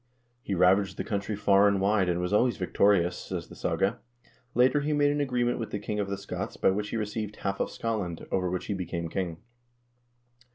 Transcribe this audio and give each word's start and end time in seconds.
1 0.39 0.41
"He 0.41 0.55
ravaged 0.55 0.97
the 0.97 1.03
country 1.03 1.35
far 1.35 1.67
and 1.67 1.79
wide, 1.79 2.09
and 2.09 2.19
was 2.19 2.33
always 2.33 2.57
victorious," 2.57 3.15
says 3.15 3.49
the 3.49 3.55
saga. 3.55 3.99
"Later 4.55 4.81
he 4.81 4.93
made 4.93 5.11
an 5.11 5.21
agreement 5.21 5.59
with 5.59 5.69
the 5.69 5.77
king 5.77 5.99
of 5.99 6.09
the 6.09 6.17
Scots 6.17 6.57
by 6.57 6.71
which 6.71 6.89
he 6.89 6.97
received 6.97 7.35
half 7.35 7.59
of 7.59 7.69
Scotland, 7.69 8.25
over 8.31 8.49
which 8.49 8.65
he 8.65 8.73
became 8.73 9.09
king." 9.09 9.37